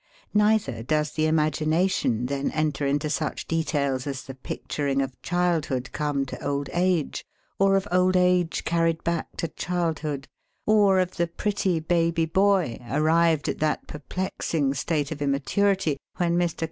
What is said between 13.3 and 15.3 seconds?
at that perplexiug state of